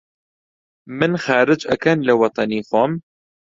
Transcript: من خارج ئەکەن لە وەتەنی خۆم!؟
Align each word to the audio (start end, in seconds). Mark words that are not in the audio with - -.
من 0.99 1.11
خارج 1.25 1.61
ئەکەن 1.69 1.97
لە 2.07 2.13
وەتەنی 2.21 2.61
خۆم!؟ 2.69 2.91